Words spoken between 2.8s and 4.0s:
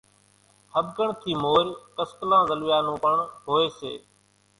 نون پڻ هوئيَ سي۔